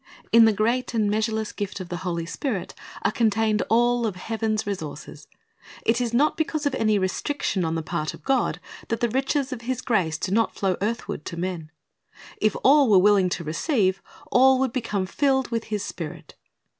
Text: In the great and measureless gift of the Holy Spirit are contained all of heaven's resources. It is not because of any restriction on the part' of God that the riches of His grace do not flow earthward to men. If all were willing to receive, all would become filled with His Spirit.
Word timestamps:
In 0.31 0.45
the 0.45 0.51
great 0.51 0.95
and 0.95 1.11
measureless 1.11 1.51
gift 1.51 1.79
of 1.79 1.89
the 1.89 1.97
Holy 1.97 2.25
Spirit 2.25 2.73
are 3.03 3.11
contained 3.11 3.61
all 3.69 4.07
of 4.07 4.15
heaven's 4.15 4.65
resources. 4.65 5.27
It 5.85 6.01
is 6.01 6.11
not 6.11 6.37
because 6.37 6.65
of 6.65 6.73
any 6.73 6.97
restriction 6.97 7.63
on 7.63 7.75
the 7.75 7.83
part' 7.83 8.15
of 8.15 8.23
God 8.23 8.59
that 8.87 8.99
the 8.99 9.09
riches 9.09 9.53
of 9.53 9.61
His 9.61 9.79
grace 9.79 10.17
do 10.17 10.31
not 10.31 10.55
flow 10.55 10.75
earthward 10.81 11.23
to 11.25 11.37
men. 11.37 11.69
If 12.37 12.55
all 12.63 12.89
were 12.89 12.97
willing 12.97 13.29
to 13.29 13.43
receive, 13.43 14.01
all 14.31 14.57
would 14.57 14.73
become 14.73 15.05
filled 15.05 15.49
with 15.49 15.65
His 15.65 15.85
Spirit. 15.85 16.33